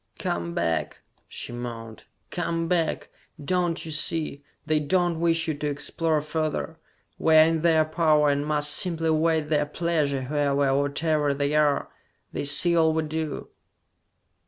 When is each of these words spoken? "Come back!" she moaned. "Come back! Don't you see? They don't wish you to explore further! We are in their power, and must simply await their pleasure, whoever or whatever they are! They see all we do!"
"Come 0.17 0.55
back!" 0.55 1.01
she 1.27 1.51
moaned. 1.53 2.05
"Come 2.31 2.67
back! 2.67 3.09
Don't 3.39 3.85
you 3.85 3.91
see? 3.91 4.43
They 4.65 4.79
don't 4.79 5.19
wish 5.19 5.47
you 5.47 5.53
to 5.53 5.67
explore 5.69 6.19
further! 6.21 6.79
We 7.19 7.35
are 7.35 7.43
in 7.43 7.61
their 7.61 7.85
power, 7.85 8.31
and 8.31 8.43
must 8.43 8.71
simply 8.73 9.09
await 9.09 9.49
their 9.49 9.67
pleasure, 9.67 10.23
whoever 10.23 10.65
or 10.69 10.81
whatever 10.87 11.35
they 11.35 11.53
are! 11.55 11.89
They 12.33 12.45
see 12.45 12.75
all 12.75 12.93
we 12.93 13.03
do!" 13.03 13.49